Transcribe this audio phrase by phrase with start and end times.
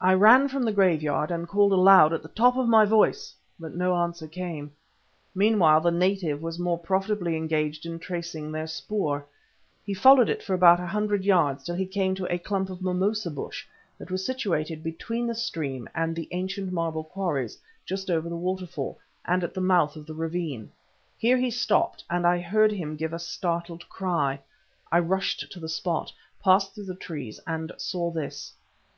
[0.00, 3.74] I ran from the graveyard and called aloud at the top of my voice, but
[3.74, 4.72] no answer came.
[5.34, 9.26] Meanwhile the native was more profitably engaged in tracing their spoor.
[9.84, 12.80] He followed it for about a hundred yards till he came to a clump of
[12.80, 13.66] mimosa bush
[13.98, 18.98] that was situated between the stream and the ancient marble quarries just over the waterfall,
[19.26, 20.72] and at the mouth of the ravine.
[21.18, 24.40] Here he stopped, and I heard him give a startled cry.
[24.90, 26.10] I rushed to the spot,
[26.42, 28.54] passed through the trees, and saw this.